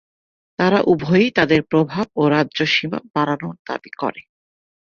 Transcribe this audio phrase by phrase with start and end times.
[0.59, 4.21] তারা উভয়েই তাদের প্রভাব ও রাজ্য সীমা বাড়ানোর দাবী করে।